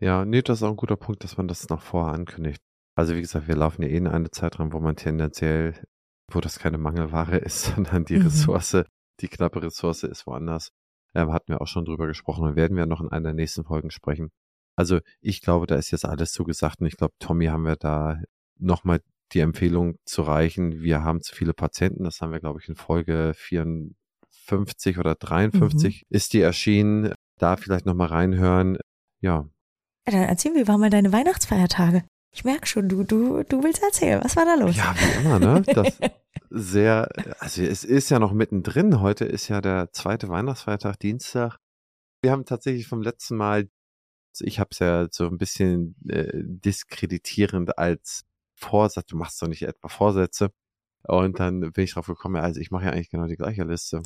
Ja, 0.00 0.24
nee, 0.24 0.42
das 0.42 0.58
ist 0.58 0.62
auch 0.62 0.70
ein 0.70 0.76
guter 0.76 0.96
Punkt, 0.96 1.22
dass 1.24 1.36
man 1.36 1.48
das 1.48 1.68
noch 1.68 1.80
vorher 1.80 2.12
ankündigt. 2.12 2.60
Also 2.96 3.14
wie 3.14 3.20
gesagt, 3.20 3.48
wir 3.48 3.56
laufen 3.56 3.82
ja 3.82 3.88
eh 3.88 3.96
in 3.96 4.06
eine 4.06 4.30
Zeit 4.30 4.58
rein, 4.58 4.72
wo 4.72 4.80
man 4.80 4.96
tendenziell, 4.96 5.74
wo 6.30 6.40
das 6.40 6.58
keine 6.58 6.78
Mangelware 6.78 7.38
ist, 7.38 7.64
sondern 7.74 8.04
die 8.04 8.16
mhm. 8.16 8.26
Ressource, 8.26 8.84
die 9.20 9.28
knappe 9.28 9.62
Ressource 9.62 10.02
ist 10.02 10.26
woanders. 10.26 10.70
Ähm, 11.14 11.32
hatten 11.32 11.52
wir 11.52 11.60
auch 11.60 11.68
schon 11.68 11.84
drüber 11.84 12.08
gesprochen 12.08 12.44
und 12.44 12.56
werden 12.56 12.76
wir 12.76 12.86
noch 12.86 13.00
in 13.00 13.08
einer 13.08 13.28
der 13.28 13.34
nächsten 13.34 13.64
Folgen 13.64 13.90
sprechen. 13.90 14.30
Also 14.76 14.98
ich 15.20 15.40
glaube, 15.40 15.66
da 15.66 15.76
ist 15.76 15.92
jetzt 15.92 16.04
alles 16.04 16.32
zugesagt 16.32 16.80
und 16.80 16.88
ich 16.88 16.96
glaube, 16.96 17.14
Tommy 17.20 17.46
haben 17.46 17.64
wir 17.64 17.76
da 17.76 18.18
nochmal 18.58 19.00
die 19.32 19.40
Empfehlung 19.40 19.98
zu 20.04 20.22
reichen. 20.22 20.80
Wir 20.82 21.02
haben 21.02 21.22
zu 21.22 21.34
viele 21.34 21.54
Patienten. 21.54 22.04
Das 22.04 22.20
haben 22.20 22.32
wir, 22.32 22.40
glaube 22.40 22.60
ich, 22.60 22.68
in 22.68 22.76
Folge 22.76 23.32
54 23.34 24.98
oder 24.98 25.14
53 25.14 26.02
mhm. 26.02 26.16
ist 26.16 26.32
die 26.32 26.40
erschienen. 26.40 27.12
Da 27.38 27.56
vielleicht 27.56 27.86
nochmal 27.86 28.08
reinhören. 28.08 28.78
Ja. 29.20 29.48
ja. 30.06 30.12
Dann 30.12 30.22
erzähl, 30.22 30.54
wie 30.54 30.68
waren 30.68 30.80
mal 30.80 30.90
deine 30.90 31.12
Weihnachtsfeiertage? 31.12 32.04
Ich 32.32 32.44
merke 32.44 32.66
schon, 32.66 32.88
du, 32.88 33.04
du, 33.04 33.44
du 33.44 33.62
willst 33.62 33.82
erzählen. 33.82 34.20
Was 34.22 34.36
war 34.36 34.44
da 34.44 34.54
los? 34.54 34.76
Ja, 34.76 34.94
wie 34.96 35.20
immer, 35.20 35.38
ne? 35.38 35.62
Das 35.62 35.98
sehr, 36.50 37.08
also 37.38 37.62
es 37.62 37.84
ist 37.84 38.10
ja 38.10 38.18
noch 38.18 38.32
mittendrin. 38.32 39.00
Heute 39.00 39.24
ist 39.24 39.48
ja 39.48 39.60
der 39.60 39.92
zweite 39.92 40.28
Weihnachtsfeiertag, 40.28 40.98
Dienstag. 40.98 41.58
Wir 42.22 42.32
haben 42.32 42.44
tatsächlich 42.44 42.88
vom 42.88 43.02
letzten 43.02 43.36
Mal, 43.36 43.68
ich 44.40 44.58
habe 44.58 44.70
es 44.72 44.80
ja 44.80 45.06
so 45.10 45.28
ein 45.28 45.38
bisschen 45.38 45.94
äh, 46.08 46.42
diskreditierend 46.44 47.78
als 47.78 48.24
Vorsatz, 48.54 49.06
du 49.06 49.16
machst 49.16 49.40
doch 49.42 49.48
nicht 49.48 49.62
etwa 49.62 49.88
Vorsätze. 49.88 50.50
Und 51.06 51.38
dann 51.38 51.60
bin 51.60 51.84
ich 51.84 51.92
drauf 51.92 52.06
gekommen, 52.06 52.36
also 52.36 52.60
ich 52.60 52.70
mache 52.70 52.86
ja 52.86 52.92
eigentlich 52.92 53.10
genau 53.10 53.26
die 53.26 53.36
gleiche 53.36 53.64
Liste. 53.64 54.00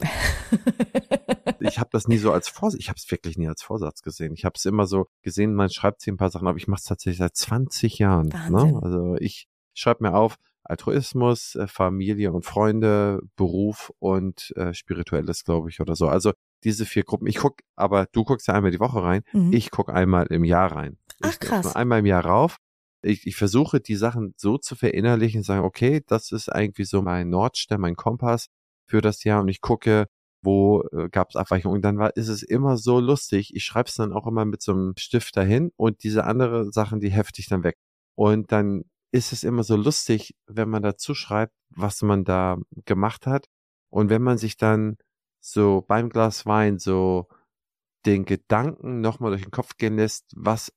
ich 1.61 1.79
habe 1.79 1.91
das 1.93 2.09
nie 2.09 2.19
so 2.19 2.33
als 2.33 2.49
Vorsatz, 2.49 2.81
ich 2.81 2.89
habe 2.89 2.97
es 2.97 3.09
wirklich 3.09 3.39
nie 3.39 3.47
als 3.47 3.63
Vorsatz 3.63 4.03
gesehen. 4.03 4.33
Ich 4.35 4.45
habe 4.45 4.55
es 4.57 4.65
immer 4.65 4.87
so 4.87 5.07
gesehen, 5.23 5.55
man 5.55 5.71
schreibt 5.71 6.01
sich 6.01 6.13
ein 6.13 6.17
paar 6.17 6.31
Sachen, 6.31 6.49
aber 6.49 6.59
ich 6.59 6.67
mache 6.67 6.81
es 6.81 6.85
tatsächlich 6.85 7.19
seit 7.19 7.37
20 7.37 7.99
Jahren. 7.99 8.29
Ne? 8.51 8.81
Also 8.83 9.15
ich 9.21 9.47
schreibe 9.75 10.03
mir 10.03 10.15
auf, 10.15 10.39
Altruismus, 10.69 11.55
äh, 11.55 11.67
Familie 11.67 12.33
und 12.33 12.45
Freunde, 12.45 13.21
Beruf 13.37 13.91
und 13.99 14.53
äh, 14.57 14.75
Spirituelles, 14.75 15.45
glaube 15.45 15.71
ich, 15.71 15.81
oder 15.81 15.97
so. 15.97 16.09
Also 16.09 16.33
diese 16.63 16.85
vier 16.85 17.05
Gruppen. 17.05 17.27
Ich 17.27 17.37
guck, 17.37 17.61
aber 17.75 18.07
du 18.13 18.25
guckst 18.25 18.49
ja 18.49 18.55
einmal 18.55 18.71
die 18.71 18.81
Woche 18.81 19.03
rein. 19.03 19.23
Mhm. 19.33 19.53
Ich 19.53 19.71
guck 19.71 19.89
einmal 19.89 20.27
im 20.27 20.45
Jahr 20.45 20.73
rein. 20.73 20.99
Ach 21.23 21.31
ich 21.31 21.41
krass. 21.41 21.75
Einmal 21.75 22.01
im 22.01 22.07
Jahr 22.07 22.25
rauf. 22.25 22.59
Ich, 23.03 23.27
ich 23.27 23.37
versuche 23.37 23.81
die 23.81 23.97
Sachen 23.97 24.35
so 24.37 24.59
zu 24.59 24.75
verinnerlichen, 24.77 25.43
sagen, 25.43 25.65
okay, 25.65 26.03
das 26.07 26.33
ist 26.33 26.49
irgendwie 26.55 26.85
so 26.85 27.03
mein 27.03 27.31
Nordstern, 27.31 27.81
mein 27.81 27.97
Kompass 27.97 28.49
für 28.87 29.01
das 29.01 29.25
Jahr 29.25 29.41
und 29.41 29.49
ich 29.49 29.61
gucke, 29.61 30.07
wo 30.43 30.83
äh, 30.93 31.09
gab 31.09 31.31
es 31.31 31.37
Abweichungen. 31.37 31.77
Und 31.77 31.83
dann 31.83 31.99
war, 31.99 32.17
ist 32.17 32.29
es 32.29 32.43
immer 32.43 32.77
so 32.77 33.01
lustig. 33.01 33.55
Ich 33.55 33.65
schreibe 33.65 33.89
es 33.89 33.97
dann 33.97 34.13
auch 34.13 34.27
immer 34.27 34.45
mit 34.45 34.63
so 34.63 34.73
einem 34.73 34.95
Stift 34.97 35.37
dahin 35.37 35.73
und 35.77 36.03
diese 36.05 36.25
andere 36.25 36.73
Sachen, 36.73 37.01
die 37.01 37.11
hefte 37.11 37.41
ich 37.41 37.49
dann 37.49 37.65
weg. 37.65 37.77
Und 38.15 38.53
dann 38.53 38.85
ist 39.13 39.33
es 39.33 39.45
immer 39.45 39.63
so 39.63 39.77
lustig, 39.77 40.35
wenn 40.47 40.69
man 40.69 40.83
dazu 40.83 41.15
schreibt, 41.15 41.55
was 41.71 42.03
man 42.03 42.25
da 42.25 42.59
gemacht 42.85 43.27
hat. 43.27 43.47
Und 43.91 44.11
wenn 44.11 44.23
man 44.23 44.39
sich 44.39 44.57
dann 44.57 44.97
so 45.41 45.85
beim 45.87 46.11
Glas 46.11 46.47
Wein 46.47 46.79
so 46.79 47.29
den 48.07 48.25
Gedanken 48.25 49.01
nochmal 49.01 49.31
durch 49.31 49.43
den 49.43 49.51
Kopf 49.51 49.77
gehen 49.77 49.97
lässt, 49.97 50.25
was 50.37 50.73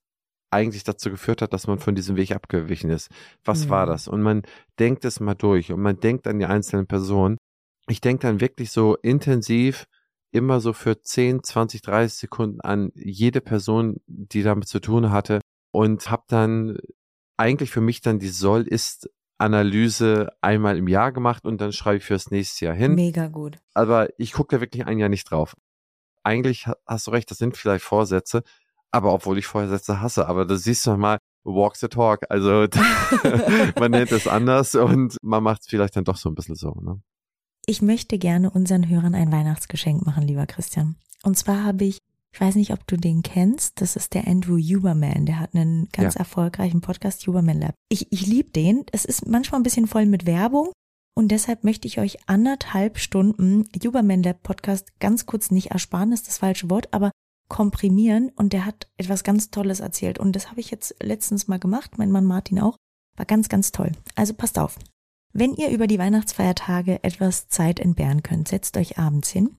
eigentlich 0.52 0.84
dazu 0.84 1.10
geführt 1.10 1.42
hat, 1.42 1.52
dass 1.52 1.66
man 1.66 1.78
von 1.78 1.94
diesem 1.94 2.16
Weg 2.16 2.32
abgewichen 2.32 2.90
ist. 2.90 3.08
Was 3.44 3.66
mhm. 3.66 3.70
war 3.70 3.86
das? 3.86 4.08
Und 4.08 4.22
man 4.22 4.42
denkt 4.78 5.04
es 5.04 5.20
mal 5.20 5.34
durch 5.34 5.72
und 5.72 5.80
man 5.80 5.98
denkt 5.98 6.26
an 6.26 6.38
die 6.38 6.46
einzelnen 6.46 6.86
Personen. 6.86 7.38
Ich 7.88 8.00
denke 8.00 8.26
dann 8.26 8.40
wirklich 8.40 8.70
so 8.70 8.96
intensiv 8.96 9.86
immer 10.32 10.60
so 10.60 10.72
für 10.72 11.00
10, 11.00 11.42
20, 11.42 11.82
30 11.82 12.18
Sekunden 12.18 12.60
an 12.62 12.90
jede 12.94 13.40
Person, 13.40 14.00
die 14.06 14.42
damit 14.42 14.66
zu 14.66 14.80
tun 14.80 15.10
hatte 15.10 15.40
und 15.72 16.10
habe 16.10 16.24
dann 16.28 16.78
eigentlich 17.36 17.70
für 17.70 17.82
mich 17.82 18.00
dann 18.00 18.18
die 18.18 18.28
Soll-Ist-Analyse 18.28 20.32
einmal 20.40 20.78
im 20.78 20.88
Jahr 20.88 21.12
gemacht 21.12 21.44
und 21.44 21.60
dann 21.60 21.72
schreibe 21.72 21.98
ich 21.98 22.04
fürs 22.04 22.30
nächste 22.30 22.66
Jahr 22.66 22.74
hin. 22.74 22.94
Mega 22.94 23.28
gut. 23.28 23.58
Aber 23.74 24.08
ich 24.18 24.32
gucke 24.32 24.56
da 24.56 24.60
wirklich 24.60 24.86
ein 24.86 24.98
Jahr 24.98 25.10
nicht 25.10 25.30
drauf. 25.30 25.54
Eigentlich 26.22 26.66
hast 26.86 27.06
du 27.06 27.10
recht, 27.10 27.30
das 27.30 27.38
sind 27.38 27.56
vielleicht 27.56 27.84
Vorsätze, 27.84 28.42
aber 28.92 29.12
obwohl 29.12 29.38
ich 29.38 29.46
Vorsätze 29.46 30.00
hasse, 30.00 30.28
aber 30.28 30.44
da 30.44 30.56
siehst 30.56 30.86
du 30.86 30.96
mal, 30.96 31.18
walk 31.44 31.76
the 31.76 31.88
talk. 31.88 32.20
Also 32.28 32.66
man 33.78 33.90
nennt 33.90 34.12
es 34.12 34.28
anders 34.28 34.74
und 34.74 35.16
man 35.22 35.42
macht 35.42 35.62
es 35.62 35.68
vielleicht 35.68 35.96
dann 35.96 36.04
doch 36.04 36.16
so 36.16 36.28
ein 36.28 36.34
bisschen 36.34 36.54
so. 36.54 36.72
Ne? 36.80 37.00
Ich 37.66 37.82
möchte 37.82 38.18
gerne 38.18 38.50
unseren 38.50 38.88
Hörern 38.88 39.14
ein 39.14 39.32
Weihnachtsgeschenk 39.32 40.04
machen, 40.06 40.24
lieber 40.24 40.46
Christian. 40.46 40.96
Und 41.22 41.36
zwar 41.36 41.64
habe 41.64 41.84
ich 41.84 41.98
ich 42.34 42.40
weiß 42.40 42.54
nicht, 42.54 42.72
ob 42.72 42.86
du 42.86 42.96
den 42.96 43.22
kennst. 43.22 43.80
Das 43.82 43.94
ist 43.94 44.14
der 44.14 44.26
Andrew 44.26 44.56
Huberman. 44.56 45.26
Der 45.26 45.38
hat 45.38 45.54
einen 45.54 45.88
ganz 45.92 46.14
ja. 46.14 46.20
erfolgreichen 46.20 46.80
Podcast, 46.80 47.26
Huberman 47.26 47.60
Lab. 47.60 47.74
Ich, 47.90 48.10
ich 48.10 48.26
liebe 48.26 48.50
den. 48.50 48.86
Es 48.90 49.04
ist 49.04 49.28
manchmal 49.28 49.60
ein 49.60 49.64
bisschen 49.64 49.86
voll 49.86 50.06
mit 50.06 50.24
Werbung. 50.24 50.72
Und 51.14 51.28
deshalb 51.28 51.62
möchte 51.62 51.86
ich 51.86 52.00
euch 52.00 52.26
anderthalb 52.26 52.98
Stunden 52.98 53.68
Huberman 53.84 54.22
Lab 54.22 54.42
Podcast 54.42 54.98
ganz 54.98 55.26
kurz 55.26 55.50
nicht 55.50 55.72
ersparen, 55.72 56.12
ist 56.12 56.26
das 56.26 56.38
falsche 56.38 56.70
Wort, 56.70 56.88
aber 56.92 57.10
komprimieren. 57.52 58.30
Und 58.34 58.52
der 58.52 58.66
hat 58.66 58.88
etwas 58.96 59.22
ganz 59.22 59.50
Tolles 59.50 59.78
erzählt. 59.78 60.18
Und 60.18 60.34
das 60.34 60.50
habe 60.50 60.60
ich 60.60 60.70
jetzt 60.70 60.96
letztens 61.00 61.46
mal 61.46 61.60
gemacht. 61.60 61.98
Mein 61.98 62.10
Mann 62.10 62.24
Martin 62.24 62.58
auch. 62.58 62.76
War 63.16 63.26
ganz, 63.26 63.48
ganz 63.48 63.70
toll. 63.70 63.92
Also 64.16 64.34
passt 64.34 64.58
auf. 64.58 64.78
Wenn 65.32 65.54
ihr 65.54 65.70
über 65.70 65.86
die 65.86 65.98
Weihnachtsfeiertage 65.98 67.04
etwas 67.04 67.48
Zeit 67.48 67.78
entbehren 67.78 68.22
könnt, 68.22 68.48
setzt 68.48 68.76
euch 68.76 68.98
abends 68.98 69.30
hin 69.30 69.56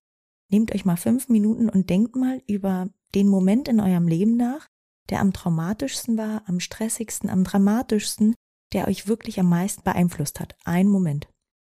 Nehmt 0.53 0.71
euch 0.75 0.85
mal 0.85 0.97
fünf 0.97 1.29
Minuten 1.29 1.67
und 1.67 1.89
denkt 1.89 2.15
mal 2.15 2.43
über 2.45 2.87
den 3.15 3.27
Moment 3.27 3.67
in 3.67 3.79
eurem 3.79 4.07
Leben 4.07 4.37
nach, 4.37 4.67
der 5.09 5.19
am 5.19 5.33
traumatischsten 5.33 6.15
war, 6.15 6.43
am 6.45 6.59
stressigsten, 6.59 7.27
am 7.27 7.43
dramatischsten, 7.43 8.35
der 8.71 8.87
euch 8.87 9.07
wirklich 9.07 9.39
am 9.39 9.49
meisten 9.49 9.81
beeinflusst 9.81 10.39
hat. 10.39 10.55
Ein 10.63 10.89
Moment. 10.89 11.27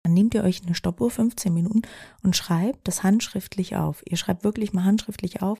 Dann 0.05 0.13
nehmt 0.13 0.35
ihr 0.35 0.45
euch 0.45 0.63
eine 0.63 0.75
Stoppuhr 0.75 1.11
15 1.11 1.55
Minuten 1.55 1.83
und 2.23 2.37
schreibt 2.37 2.87
das 2.87 3.03
handschriftlich 3.03 3.77
auf. 3.77 4.03
Ihr 4.07 4.19
schreibt 4.19 4.45
wirklich 4.45 4.75
mal 4.75 4.85
handschriftlich 4.85 5.41
auf, 5.41 5.59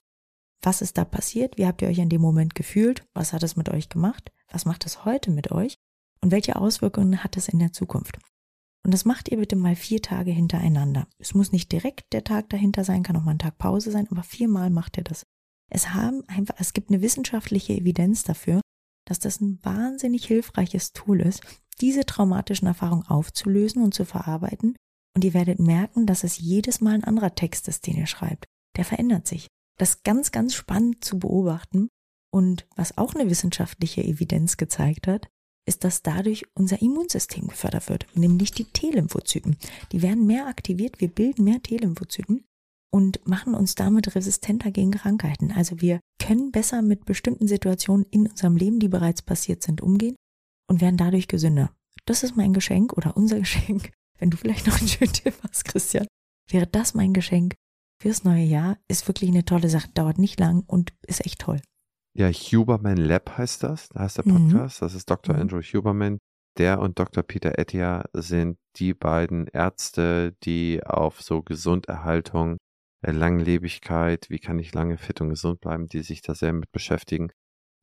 was 0.61 0.81
ist 0.81 0.97
da 0.97 1.05
passiert, 1.05 1.57
wie 1.57 1.67
habt 1.67 1.81
ihr 1.81 1.87
euch 1.87 1.99
in 1.99 2.09
dem 2.09 2.21
Moment 2.21 2.55
gefühlt, 2.55 3.05
was 3.13 3.33
hat 3.33 3.43
es 3.43 3.55
mit 3.55 3.69
euch 3.69 3.89
gemacht, 3.89 4.31
was 4.51 4.65
macht 4.65 4.85
es 4.85 5.05
heute 5.05 5.31
mit 5.31 5.51
euch 5.51 5.77
und 6.21 6.31
welche 6.31 6.55
Auswirkungen 6.55 7.23
hat 7.23 7.37
es 7.37 7.47
in 7.47 7.59
der 7.59 7.73
Zukunft. 7.73 8.19
Und 8.83 8.93
das 8.93 9.05
macht 9.05 9.29
ihr 9.29 9.37
bitte 9.37 9.55
mal 9.55 9.75
vier 9.75 10.01
Tage 10.01 10.31
hintereinander. 10.31 11.07
Es 11.19 11.33
muss 11.33 11.51
nicht 11.51 11.71
direkt 11.71 12.13
der 12.13 12.23
Tag 12.23 12.49
dahinter 12.49 12.83
sein, 12.83 13.03
kann 13.03 13.17
auch 13.17 13.23
mal 13.23 13.31
ein 13.31 13.39
Tag 13.39 13.57
Pause 13.57 13.91
sein, 13.91 14.07
aber 14.09 14.23
viermal 14.23 14.69
macht 14.69 14.97
ihr 14.97 15.03
das. 15.03 15.25
Es 15.69 15.93
haben 15.93 16.23
einfach, 16.27 16.55
es 16.57 16.73
gibt 16.73 16.89
eine 16.89 17.01
wissenschaftliche 17.01 17.73
Evidenz 17.73 18.23
dafür, 18.23 18.61
dass 19.05 19.19
das 19.19 19.41
ein 19.41 19.59
wahnsinnig 19.63 20.25
hilfreiches 20.25 20.93
Tool 20.93 21.21
ist, 21.21 21.41
diese 21.81 22.05
traumatischen 22.05 22.67
Erfahrungen 22.67 23.07
aufzulösen 23.07 23.83
und 23.83 23.93
zu 23.93 24.05
verarbeiten. 24.05 24.75
Und 25.15 25.23
ihr 25.23 25.33
werdet 25.33 25.59
merken, 25.59 26.05
dass 26.05 26.23
es 26.23 26.37
jedes 26.37 26.79
Mal 26.79 26.93
ein 26.93 27.03
anderer 27.03 27.35
Text 27.35 27.67
ist, 27.67 27.87
den 27.87 27.97
ihr 27.97 28.07
schreibt. 28.07 28.45
Der 28.75 28.85
verändert 28.85 29.27
sich. 29.27 29.47
Das 29.77 29.89
ist 29.89 30.03
ganz, 30.03 30.31
ganz 30.31 30.53
spannend 30.55 31.03
zu 31.03 31.19
beobachten. 31.19 31.89
Und 32.33 32.67
was 32.75 32.97
auch 32.97 33.15
eine 33.15 33.29
wissenschaftliche 33.29 34.03
Evidenz 34.03 34.57
gezeigt 34.57 35.07
hat, 35.07 35.29
ist, 35.67 35.83
dass 35.83 36.01
dadurch 36.01 36.45
unser 36.53 36.81
Immunsystem 36.81 37.47
gefördert 37.47 37.89
wird, 37.89 38.07
nämlich 38.15 38.51
die 38.51 38.65
T-Lymphozyten. 38.65 39.57
Die 39.91 40.01
werden 40.01 40.25
mehr 40.25 40.47
aktiviert, 40.47 41.01
wir 41.01 41.09
bilden 41.09 41.43
mehr 41.43 41.61
T-Lymphozyten 41.61 42.45
und 42.91 43.25
machen 43.27 43.53
uns 43.53 43.75
damit 43.75 44.15
resistenter 44.15 44.71
gegen 44.71 44.91
Krankheiten. 44.91 45.51
Also 45.51 45.81
wir 45.81 45.99
können 46.19 46.51
besser 46.51 46.81
mit 46.81 47.05
bestimmten 47.05 47.47
Situationen 47.47 48.05
in 48.11 48.27
unserem 48.27 48.55
Leben, 48.55 48.79
die 48.79 48.87
bereits 48.87 49.21
passiert 49.21 49.61
sind, 49.61 49.81
umgehen 49.81 50.15
und 50.69 50.81
werden 50.81 50.97
dadurch 50.97 51.27
gesünder. 51.27 51.71
Das 52.05 52.23
ist 52.23 52.37
mein 52.37 52.53
Geschenk 52.53 52.93
oder 52.93 53.17
unser 53.17 53.39
Geschenk. 53.39 53.91
Wenn 54.19 54.31
du 54.31 54.37
vielleicht 54.37 54.67
noch 54.67 54.79
einen 54.79 54.87
schönen 54.87 55.13
Tipp 55.13 55.33
hast, 55.47 55.65
Christian, 55.65 56.07
wäre 56.49 56.65
das 56.65 56.93
mein 56.93 57.13
Geschenk 57.13 57.53
fürs 58.01 58.23
neue 58.23 58.43
Jahr. 58.43 58.77
Ist 58.87 59.07
wirklich 59.07 59.29
eine 59.29 59.45
tolle 59.45 59.69
Sache, 59.69 59.89
dauert 59.93 60.17
nicht 60.17 60.39
lang 60.39 60.63
und 60.67 60.93
ist 61.05 61.25
echt 61.25 61.39
toll. 61.39 61.59
Ja, 62.13 62.29
Huberman 62.29 62.97
Lab 62.97 63.37
heißt 63.37 63.63
das, 63.63 63.89
da 63.89 63.99
heißt 64.01 64.17
der 64.17 64.27
mhm. 64.27 64.49
Podcast. 64.49 64.81
Mhm. 64.81 64.85
Das 64.85 64.93
ist 64.95 65.09
Dr. 65.09 65.35
Mhm. 65.35 65.41
Andrew 65.41 65.61
Huberman. 65.61 66.17
Der 66.57 66.79
und 66.79 66.97
Dr. 66.97 67.21
Peter 67.21 67.59
Ettia 67.59 68.05
sind 68.13 68.57
die 68.77 68.95
beiden 68.95 69.45
Ärzte, 69.47 70.35
die 70.43 70.81
auf 70.83 71.21
so 71.21 71.43
Gesunderhaltung, 71.43 72.57
äh, 73.03 73.11
Langlebigkeit, 73.11 74.25
wie 74.29 74.39
kann 74.39 74.57
ich 74.57 74.73
lange 74.73 74.97
fit 74.97 75.21
und 75.21 75.29
gesund 75.29 75.61
bleiben, 75.61 75.87
die 75.87 76.01
sich 76.01 76.23
da 76.23 76.33
sehr 76.33 76.53
mit 76.53 76.71
beschäftigen. 76.71 77.29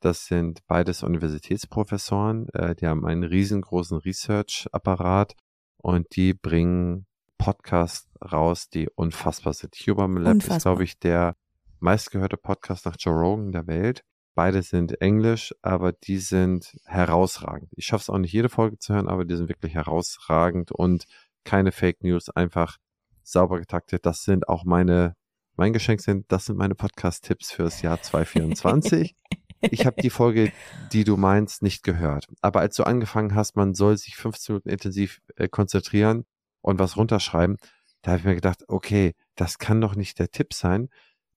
Das 0.00 0.26
sind 0.26 0.66
beides 0.66 1.04
Universitätsprofessoren, 1.04 2.48
äh, 2.52 2.74
die 2.74 2.86
haben 2.88 3.06
einen 3.06 3.22
riesengroßen 3.22 3.98
Research-Apparat 3.98 5.34
und 5.80 6.08
die 6.16 6.34
bringen 6.34 7.06
Podcasts 7.44 8.08
raus, 8.32 8.70
die 8.70 8.88
unfassbar 8.88 9.52
sind. 9.52 9.74
Huberman 9.74 10.22
Lab 10.22 10.34
unfassbar. 10.36 10.56
ist, 10.56 10.62
glaube 10.62 10.84
ich, 10.84 10.98
der 10.98 11.36
meistgehörte 11.78 12.38
Podcast 12.38 12.86
nach 12.86 12.96
Joe 12.98 13.12
Rogan 13.12 13.52
der 13.52 13.66
Welt. 13.66 14.02
Beide 14.34 14.62
sind 14.62 14.98
Englisch, 15.02 15.54
aber 15.60 15.92
die 15.92 16.16
sind 16.16 16.74
herausragend. 16.86 17.68
Ich 17.76 17.84
schaffe 17.84 18.00
es 18.00 18.08
auch 18.08 18.16
nicht 18.16 18.32
jede 18.32 18.48
Folge 18.48 18.78
zu 18.78 18.94
hören, 18.94 19.10
aber 19.10 19.26
die 19.26 19.36
sind 19.36 19.50
wirklich 19.50 19.74
herausragend 19.74 20.72
und 20.72 21.04
keine 21.44 21.70
Fake 21.70 22.02
News, 22.02 22.30
einfach 22.30 22.78
sauber 23.22 23.58
getaktet. 23.58 24.06
Das 24.06 24.22
sind 24.22 24.48
auch 24.48 24.64
meine, 24.64 25.14
mein 25.56 25.74
Geschenk 25.74 26.00
sind, 26.00 26.24
das 26.32 26.46
sind 26.46 26.56
meine 26.56 26.74
Podcast-Tipps 26.74 27.52
fürs 27.52 27.82
Jahr 27.82 28.00
2024. 28.00 29.14
ich 29.60 29.84
habe 29.84 30.00
die 30.00 30.08
Folge, 30.08 30.50
die 30.94 31.04
du 31.04 31.18
meinst, 31.18 31.62
nicht 31.62 31.82
gehört. 31.82 32.26
Aber 32.40 32.60
als 32.60 32.74
du 32.76 32.84
angefangen 32.84 33.34
hast, 33.34 33.54
man 33.54 33.74
soll 33.74 33.98
sich 33.98 34.16
15 34.16 34.54
Minuten 34.54 34.70
intensiv 34.70 35.20
äh, 35.36 35.46
konzentrieren 35.46 36.24
und 36.64 36.78
was 36.78 36.96
runterschreiben, 36.96 37.58
da 38.02 38.12
habe 38.12 38.18
ich 38.20 38.24
mir 38.24 38.34
gedacht, 38.34 38.64
okay, 38.68 39.14
das 39.36 39.58
kann 39.58 39.80
doch 39.80 39.94
nicht 39.94 40.18
der 40.18 40.30
Tipp 40.30 40.54
sein. 40.54 40.88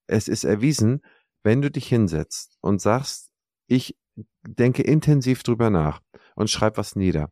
Es 0.06 0.26
ist 0.26 0.44
erwiesen, 0.44 1.02
wenn 1.42 1.60
du 1.62 1.70
dich 1.70 1.86
hinsetzt 1.86 2.56
und 2.60 2.80
sagst, 2.80 3.30
ich 3.66 3.96
denke 4.42 4.82
intensiv 4.82 5.42
drüber 5.42 5.70
nach 5.70 6.00
und 6.34 6.50
schreib 6.50 6.78
was 6.78 6.96
nieder, 6.96 7.30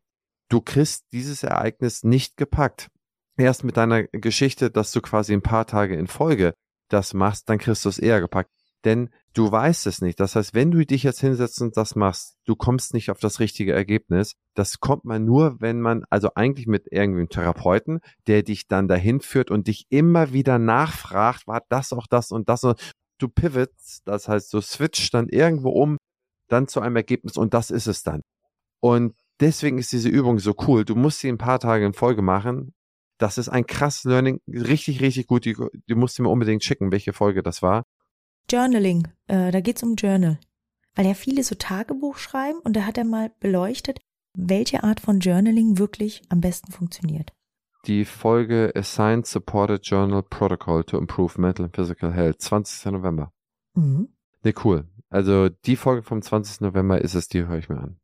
du 0.49 0.61
kriegst 0.61 1.05
dieses 1.11 1.43
Ereignis 1.43 2.03
nicht 2.03 2.37
gepackt. 2.37 2.89
Erst 3.35 3.63
mit 3.63 3.77
deiner 3.77 4.03
Geschichte, 4.03 4.71
dass 4.71 4.91
du 4.91 5.01
quasi 5.01 5.33
ein 5.33 5.41
paar 5.41 5.65
Tage 5.65 5.95
in 5.95 6.07
Folge 6.07 6.53
das 6.89 7.13
machst, 7.13 7.49
dann 7.49 7.57
kriegst 7.57 7.83
du 7.85 7.89
es 7.89 7.99
eher 7.99 8.21
gepackt. 8.21 8.51
Denn 8.87 9.09
du 9.33 9.51
weißt 9.51 9.85
es 9.87 9.99
nicht. 9.99 10.17
Das 10.17 10.37
heißt, 10.37 10.53
wenn 10.53 10.71
du 10.71 10.85
dich 10.85 11.03
jetzt 11.03 11.19
hinsetzt 11.19 11.61
und 11.61 11.75
das 11.75 11.97
machst, 11.97 12.37
du 12.45 12.55
kommst 12.55 12.93
nicht 12.93 13.11
auf 13.11 13.19
das 13.19 13.41
richtige 13.41 13.73
Ergebnis. 13.73 14.31
Das 14.53 14.79
kommt 14.79 15.03
man 15.03 15.25
nur, 15.25 15.59
wenn 15.59 15.81
man, 15.81 16.05
also 16.09 16.29
eigentlich 16.35 16.67
mit 16.67 16.89
irgendeinem 16.89 17.27
Therapeuten, 17.27 17.99
der 18.27 18.43
dich 18.43 18.69
dann 18.69 18.87
dahin 18.87 19.19
führt 19.19 19.51
und 19.51 19.67
dich 19.67 19.87
immer 19.89 20.31
wieder 20.31 20.57
nachfragt, 20.57 21.47
war 21.47 21.63
das 21.67 21.91
auch 21.91 22.07
das 22.07 22.31
und 22.31 22.47
das 22.47 22.61
du 22.61 23.27
pivots, 23.27 24.03
das 24.05 24.29
heißt, 24.29 24.53
du 24.53 24.61
switcht 24.61 25.13
dann 25.13 25.27
irgendwo 25.27 25.71
um, 25.71 25.97
dann 26.47 26.69
zu 26.69 26.79
einem 26.79 26.95
Ergebnis 26.95 27.35
und 27.35 27.53
das 27.53 27.71
ist 27.71 27.87
es 27.87 28.03
dann. 28.03 28.21
Und 28.79 29.15
deswegen 29.41 29.79
ist 29.79 29.91
diese 29.91 30.07
Übung 30.07 30.39
so 30.39 30.55
cool. 30.65 30.85
Du 30.85 30.95
musst 30.95 31.19
sie 31.19 31.27
ein 31.27 31.37
paar 31.37 31.59
Tage 31.59 31.85
in 31.85 31.93
Folge 31.93 32.21
machen. 32.21 32.73
Das 33.17 33.37
ist 33.37 33.49
ein 33.49 33.65
krasses 33.65 34.05
Learning. 34.05 34.39
Richtig, 34.47 35.01
richtig 35.01 35.27
gut. 35.27 35.45
Du, 35.45 35.95
musst 35.97 36.17
mir 36.21 36.29
unbedingt 36.29 36.63
schicken, 36.63 36.93
welche 36.93 37.11
Folge 37.11 37.43
das 37.43 37.61
war. 37.61 37.83
Journaling, 38.49 39.07
äh, 39.27 39.51
da 39.51 39.59
geht's 39.61 39.83
um 39.83 39.95
Journal. 39.95 40.39
Weil 40.95 41.05
ja 41.05 41.13
viele 41.13 41.43
so 41.43 41.55
Tagebuch 41.55 42.17
schreiben 42.17 42.59
und 42.63 42.75
da 42.75 42.85
hat 42.85 42.97
er 42.97 43.03
mal 43.03 43.31
beleuchtet, 43.39 43.99
welche 44.33 44.83
Art 44.83 44.99
von 44.99 45.19
Journaling 45.19 45.77
wirklich 45.77 46.21
am 46.29 46.41
besten 46.41 46.71
funktioniert. 46.71 47.33
Die 47.85 48.05
Folge 48.05 48.71
Assigned 48.75 49.25
Supported 49.25 49.85
Journal 49.85 50.23
Protocol 50.23 50.83
to 50.83 50.97
Improve 50.97 51.39
Mental 51.39 51.65
and 51.65 51.75
Physical 51.75 52.13
Health, 52.13 52.41
20. 52.41 52.91
November. 52.91 53.31
Mhm. 53.75 54.09
Ne, 54.43 54.53
cool. 54.63 54.87
Also 55.09 55.49
die 55.49 55.75
Folge 55.75 56.03
vom 56.03 56.21
20. 56.21 56.61
November 56.61 57.01
ist 57.01 57.15
es, 57.15 57.27
die 57.27 57.45
höre 57.45 57.57
ich 57.57 57.69
mir 57.69 57.79
an. 57.79 57.99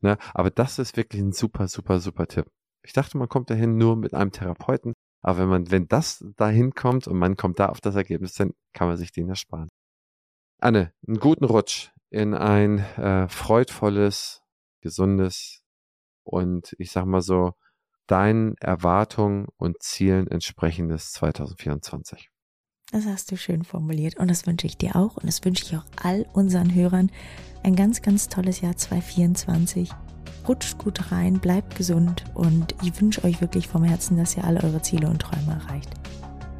Ne? 0.00 0.18
Aber 0.34 0.50
das 0.50 0.78
ist 0.78 0.96
wirklich 0.96 1.20
ein 1.22 1.32
super, 1.32 1.68
super, 1.68 2.00
super 2.00 2.26
Tipp. 2.26 2.46
Ich 2.82 2.92
dachte, 2.92 3.18
man 3.18 3.28
kommt 3.28 3.50
dahin 3.50 3.76
nur 3.76 3.96
mit 3.96 4.14
einem 4.14 4.30
Therapeuten, 4.30 4.92
aber 5.22 5.40
wenn 5.40 5.48
man, 5.48 5.70
wenn 5.70 5.88
das 5.88 6.24
dahin 6.36 6.72
kommt 6.74 7.08
und 7.08 7.18
man 7.18 7.36
kommt 7.36 7.58
da 7.58 7.66
auf 7.66 7.80
das 7.80 7.96
Ergebnis, 7.96 8.34
dann 8.34 8.52
kann 8.72 8.88
man 8.88 8.96
sich 8.96 9.12
den 9.12 9.28
ersparen. 9.28 9.68
Anne, 10.58 10.92
einen 11.06 11.18
guten 11.18 11.44
Rutsch 11.44 11.90
in 12.10 12.34
ein 12.34 12.78
äh, 12.78 13.28
freudvolles, 13.28 14.42
gesundes 14.80 15.62
und 16.24 16.74
ich 16.78 16.90
sag 16.90 17.04
mal 17.04 17.22
so, 17.22 17.52
deinen 18.06 18.56
Erwartungen 18.58 19.46
und 19.56 19.82
Zielen 19.82 20.28
entsprechendes 20.28 21.12
2024. 21.12 22.30
Das 22.92 23.04
hast 23.04 23.32
du 23.32 23.36
schön 23.36 23.64
formuliert 23.64 24.16
und 24.16 24.30
das 24.30 24.46
wünsche 24.46 24.66
ich 24.66 24.78
dir 24.78 24.94
auch 24.94 25.16
und 25.16 25.26
das 25.26 25.44
wünsche 25.44 25.64
ich 25.64 25.76
auch 25.76 25.84
all 26.02 26.24
unseren 26.32 26.72
Hörern. 26.72 27.10
Ein 27.64 27.74
ganz, 27.74 28.00
ganz 28.00 28.28
tolles 28.28 28.60
Jahr 28.60 28.76
2024. 28.76 29.90
Rutscht 30.46 30.78
gut 30.78 31.10
rein, 31.10 31.40
bleibt 31.40 31.74
gesund 31.74 32.24
und 32.34 32.76
ich 32.84 33.00
wünsche 33.00 33.24
euch 33.24 33.40
wirklich 33.40 33.66
vom 33.66 33.82
Herzen, 33.82 34.16
dass 34.16 34.36
ihr 34.36 34.44
alle 34.44 34.62
eure 34.62 34.80
Ziele 34.82 35.08
und 35.08 35.20
Träume 35.20 35.60
erreicht. 35.60 35.90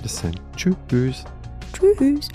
Bis 0.03 0.21
dann. 0.21 0.35
Tschüss. 0.57 1.25
Tschüss. 1.73 2.29